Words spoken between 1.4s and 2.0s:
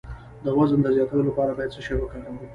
باید څه شی